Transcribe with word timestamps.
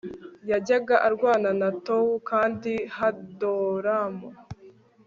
yajyaga 0.51 0.95
arwana 1.07 1.49
na 1.61 1.69
Towu 1.85 2.13
Kandi 2.29 2.73
Hadoramu 2.97 4.27